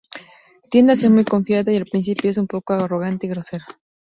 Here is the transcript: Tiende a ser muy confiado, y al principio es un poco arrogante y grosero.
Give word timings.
Tiende 0.71 0.93
a 0.93 0.95
ser 0.95 1.11
muy 1.11 1.23
confiado, 1.23 1.69
y 1.71 1.75
al 1.75 1.85
principio 1.85 2.31
es 2.31 2.37
un 2.39 2.47
poco 2.47 2.73
arrogante 2.73 3.27
y 3.27 3.29
grosero. 3.29 3.65